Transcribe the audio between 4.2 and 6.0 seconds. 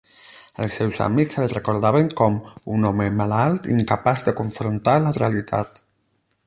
de confrontar la realitat".